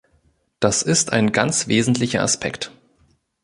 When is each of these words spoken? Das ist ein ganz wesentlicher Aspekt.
Das 0.59 0.81
ist 0.81 1.13
ein 1.13 1.31
ganz 1.31 1.67
wesentlicher 1.67 2.23
Aspekt. 2.23 2.71